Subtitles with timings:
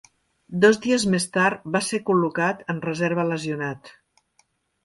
[0.63, 3.93] Dos dies més tard, va ser col·locat en reserva lesionat.